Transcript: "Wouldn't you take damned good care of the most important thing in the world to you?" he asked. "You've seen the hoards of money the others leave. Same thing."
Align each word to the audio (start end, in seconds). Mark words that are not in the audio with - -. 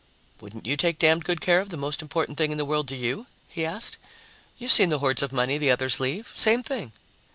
"Wouldn't 0.39 0.65
you 0.65 0.77
take 0.77 0.97
damned 0.97 1.25
good 1.25 1.41
care 1.41 1.59
of 1.61 1.69
the 1.69 1.77
most 1.77 2.01
important 2.01 2.35
thing 2.39 2.51
in 2.51 2.57
the 2.57 2.65
world 2.65 2.87
to 2.87 2.95
you?" 2.95 3.27
he 3.47 3.63
asked. 3.63 3.97
"You've 4.57 4.71
seen 4.71 4.89
the 4.89 4.97
hoards 4.97 5.21
of 5.21 5.31
money 5.31 5.59
the 5.59 5.69
others 5.69 5.99
leave. 5.99 6.33
Same 6.35 6.63
thing." 6.63 6.91